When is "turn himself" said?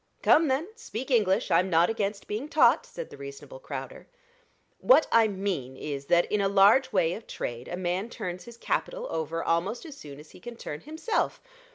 10.55-11.39